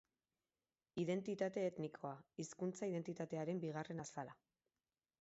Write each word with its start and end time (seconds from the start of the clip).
Identitate 1.01 1.67
etnikoa, 1.71 2.15
hizkuntza 2.45 2.93
identitatearen 2.95 3.65
bigarren 3.67 4.07
azala. 4.09 4.39